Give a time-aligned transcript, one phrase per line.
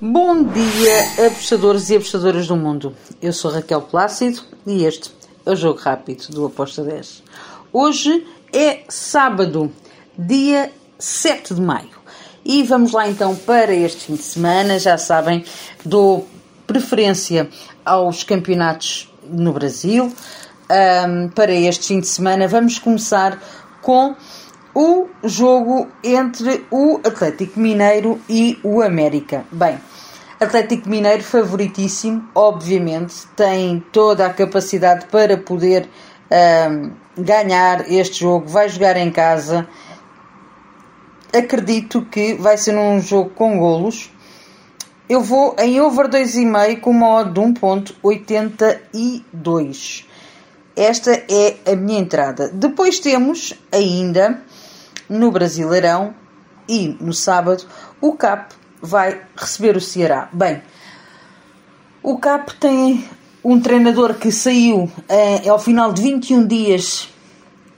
[0.00, 2.94] Bom dia, apostadores e apostadoras do mundo.
[3.20, 5.10] Eu sou Raquel Plácido e este
[5.44, 7.24] é o Jogo Rápido do Aposta 10.
[7.72, 9.72] Hoje é sábado,
[10.16, 11.98] dia 7 de maio.
[12.44, 14.78] E vamos lá então para este fim de semana.
[14.78, 15.44] Já sabem,
[15.84, 16.28] dou
[16.64, 17.48] preferência
[17.84, 20.14] aos campeonatos no Brasil.
[20.70, 23.42] Um, para este fim de semana, vamos começar
[23.82, 24.14] com
[24.78, 29.44] o jogo entre o Atlético Mineiro e o América.
[29.50, 29.76] Bem,
[30.38, 35.88] Atlético Mineiro favoritíssimo, obviamente, tem toda a capacidade para poder
[36.30, 39.66] um, ganhar este jogo, vai jogar em casa.
[41.36, 44.12] Acredito que vai ser um jogo com golos.
[45.08, 50.04] Eu vou em over 2,5 com uma odd de 1.82.
[50.76, 52.48] Esta é a minha entrada.
[52.54, 54.40] Depois temos ainda
[55.08, 56.14] no Brasileirão
[56.68, 57.64] e no sábado
[58.00, 60.28] o CAP vai receber o Ceará.
[60.32, 60.62] Bem,
[62.02, 63.04] o CAP tem
[63.44, 67.08] um treinador que saiu eh, ao final de 21 dias.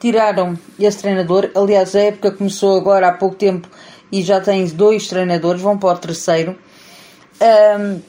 [0.00, 1.50] Tiraram esse treinador.
[1.54, 3.68] Aliás, a época começou agora há pouco tempo
[4.10, 6.58] e já tem dois treinadores, vão para o terceiro.
[7.40, 8.00] Um,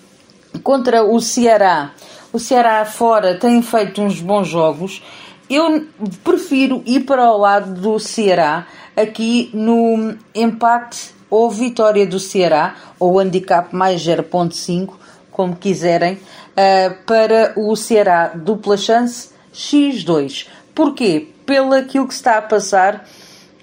[0.62, 1.92] contra o Ceará.
[2.32, 5.04] O Ceará fora tem feito uns bons jogos.
[5.50, 5.86] Eu
[6.24, 13.20] prefiro ir para o lado do Ceará aqui no empate ou vitória do Ceará, ou
[13.20, 14.94] handicap mais 0.5,
[15.32, 20.48] como quiserem, uh, para o Ceará dupla chance X2.
[20.76, 21.30] Porquê?
[21.44, 23.04] Pelo aquilo que está a passar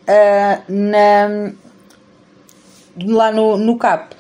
[0.03, 1.53] uh, na,
[3.07, 4.17] lá no, no CAP.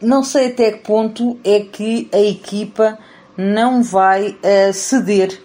[0.00, 2.98] Não sei até que ponto é que a equipa
[3.36, 5.38] não vai uh, ceder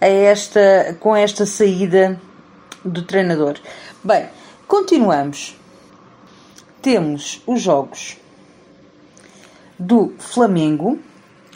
[0.00, 2.20] a esta, com esta saída
[2.86, 3.56] do treinador.
[4.02, 4.26] Bem,
[4.66, 5.56] continuamos.
[6.80, 8.16] Temos os jogos
[9.78, 10.98] do Flamengo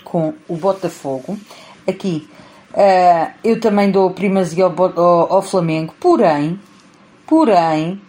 [0.05, 1.39] com o Botafogo.
[1.87, 2.29] Aqui
[2.73, 6.59] uh, eu também dou primazia ao, ao, ao, Flamengo, porém,
[7.27, 8.01] porém,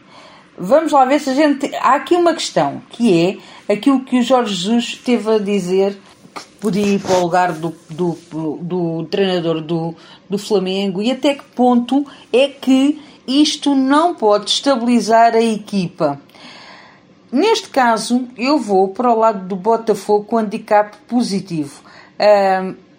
[0.57, 1.73] vamos lá ver se a gente.
[1.75, 5.97] Há aqui uma questão que é aquilo que o Jorge Jesus teve a dizer
[6.33, 9.95] que podia ir para o lugar do, do, do, do treinador do,
[10.29, 13.01] do Flamengo e até que ponto é que
[13.39, 16.19] isto não pode estabilizar a equipa.
[17.31, 21.81] Neste caso, eu vou para o lado do Botafogo com handicap positivo,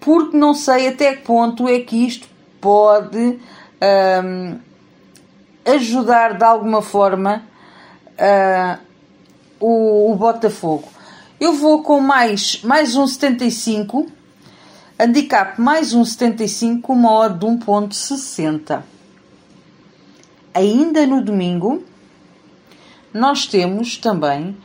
[0.00, 2.26] porque não sei até que ponto é que isto
[2.58, 3.38] pode
[5.66, 7.42] ajudar de alguma forma
[9.60, 10.88] o, Botafogo.
[11.38, 14.06] Eu vou com mais, mais um 75,
[14.98, 18.82] handicap mais um 75, uma odd de 1.60.
[20.54, 21.82] Ainda no domingo,
[23.12, 24.56] nós temos também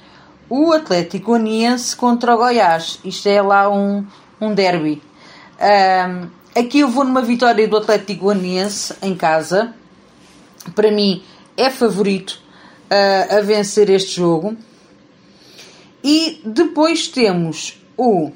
[0.49, 2.99] o Atlético Goianiense contra o Goiás.
[3.03, 4.05] Isto é lá um,
[4.39, 5.01] um derby.
[5.59, 9.73] Um, aqui eu vou numa vitória do Atlético Goianiense em casa.
[10.75, 11.23] Para mim
[11.55, 12.39] é favorito
[12.91, 14.55] uh, a vencer este jogo.
[16.03, 18.31] E depois temos o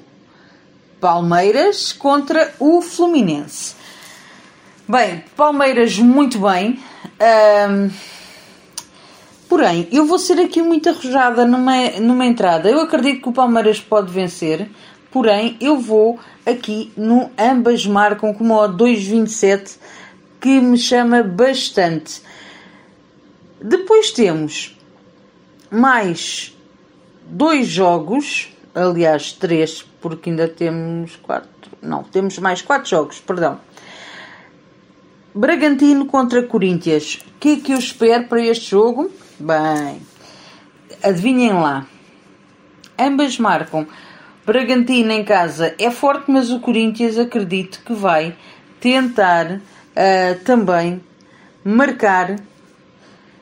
[0.99, 3.75] Palmeiras contra o Fluminense.
[4.91, 6.77] Bem, Palmeiras muito bem.
[7.69, 7.89] Um,
[9.47, 12.69] porém, eu vou ser aqui muito arrojada numa, numa entrada.
[12.69, 14.69] Eu acredito que o Palmeiras pode vencer,
[15.09, 19.77] porém, eu vou aqui no ambas marcam com uma 2,27
[20.41, 22.21] que me chama bastante.
[23.61, 24.77] Depois temos
[25.69, 26.53] mais
[27.27, 31.49] dois jogos, aliás, três, porque ainda temos quatro.
[31.81, 33.57] Não, temos mais quatro jogos, perdão.
[35.33, 37.15] Bragantino contra Corinthians.
[37.15, 39.09] O que é que eu espero para este jogo?
[39.39, 40.01] Bem,
[41.01, 41.87] adivinhem lá.
[42.99, 43.87] Ambas marcam.
[44.45, 48.35] Bragantino em casa é forte, mas o Corinthians acredito que vai
[48.81, 51.01] tentar uh, também
[51.63, 52.35] marcar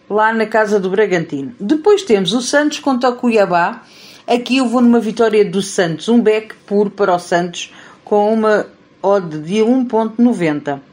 [0.08, 1.56] lá na casa do Bragantino.
[1.60, 3.82] Depois temos o Santos contra o Cuiabá.
[4.28, 7.74] Aqui eu vou numa vitória do Santos, um back puro para o Santos
[8.06, 8.68] com uma
[9.02, 10.89] odd de 1.90.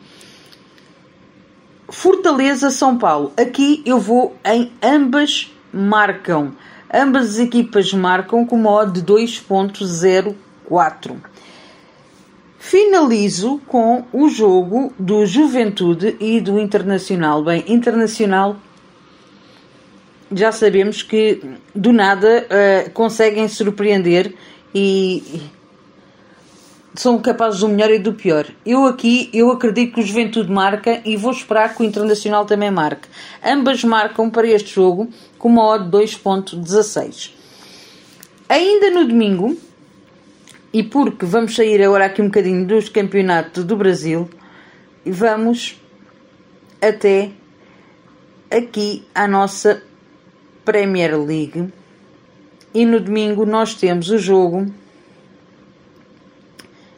[1.88, 3.32] Fortaleza São Paulo.
[3.36, 6.52] Aqui eu vou em ambas marcam.
[6.92, 11.16] Ambas as equipas marcam com uma odd de 2.04.
[12.58, 17.44] Finalizo com o jogo do Juventude e do Internacional.
[17.44, 18.56] Bem, Internacional
[20.32, 21.40] já sabemos que
[21.74, 24.34] do nada uh, conseguem surpreender
[24.74, 25.42] e
[26.96, 28.46] são capazes do melhor e do pior.
[28.64, 32.70] Eu aqui, eu acredito que o Juventude marca e vou esperar que o Internacional também
[32.70, 33.08] marque.
[33.44, 35.08] Ambas marcam para este jogo
[35.38, 37.32] com uma odd 2.16.
[38.48, 39.56] Ainda no domingo,
[40.72, 44.28] e porque vamos sair agora aqui um bocadinho dos campeonatos do Brasil,
[45.04, 45.80] vamos
[46.80, 47.30] até
[48.50, 49.82] aqui à nossa
[50.64, 51.72] Premier League.
[52.72, 54.66] E no domingo nós temos o jogo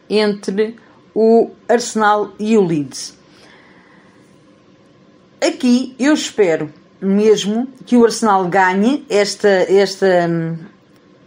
[0.09, 0.77] entre
[1.15, 3.17] o Arsenal e o Leeds.
[5.41, 10.29] Aqui eu espero mesmo que o Arsenal ganhe esta, esta,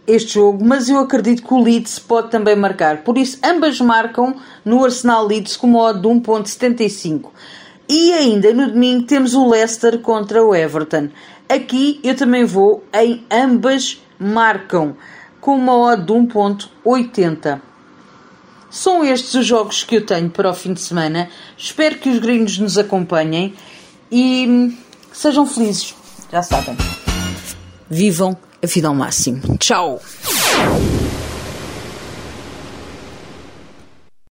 [0.06, 2.98] este jogo, mas eu acredito que o Leeds pode também marcar.
[2.98, 7.30] Por isso, ambas marcam no Arsenal Leeds com modo de 1.75.
[7.88, 11.08] E ainda no domingo temos o Leicester contra o Everton.
[11.48, 14.96] Aqui eu também vou em ambas marcam
[15.40, 17.71] com uma odd de 1.80.
[18.72, 21.28] São estes os jogos que eu tenho para o fim de semana.
[21.58, 23.52] Espero que os gringos nos acompanhem
[24.10, 24.74] e
[25.12, 25.94] sejam felizes.
[26.32, 26.74] Já sabem.
[27.90, 29.58] Vivam a vida ao máximo.
[29.58, 30.00] Tchau!